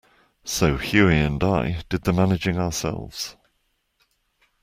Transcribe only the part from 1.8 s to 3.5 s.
did the managing ourselves.